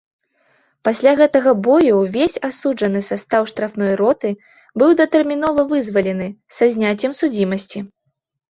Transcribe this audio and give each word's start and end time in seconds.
Пасля 0.87 1.11
гэтага 1.19 1.51
бою 1.67 1.93
ўвесь 2.03 2.37
асуджаны 2.49 3.01
састаў 3.09 3.43
штрафной 3.51 3.93
роты 4.01 4.29
быў 4.83 4.97
датэрмінова 5.03 5.61
вызвалены 5.75 6.27
са 6.59 6.65
зняццем 6.79 7.11
судзімасці. 7.21 7.79